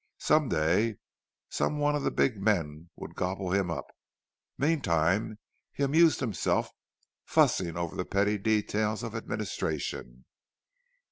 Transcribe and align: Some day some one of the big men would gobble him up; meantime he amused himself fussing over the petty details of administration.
Some 0.17 0.49
day 0.49 0.95
some 1.51 1.77
one 1.77 1.93
of 1.95 2.01
the 2.01 2.09
big 2.09 2.41
men 2.41 2.89
would 2.95 3.13
gobble 3.13 3.51
him 3.51 3.69
up; 3.69 3.85
meantime 4.57 5.37
he 5.71 5.83
amused 5.83 6.21
himself 6.21 6.71
fussing 7.23 7.77
over 7.77 7.95
the 7.95 8.03
petty 8.03 8.39
details 8.39 9.03
of 9.03 9.13
administration. 9.13 10.25